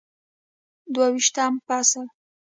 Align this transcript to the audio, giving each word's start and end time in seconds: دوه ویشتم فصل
دوه 0.93 1.07
ویشتم 1.13 1.53
فصل 1.67 2.05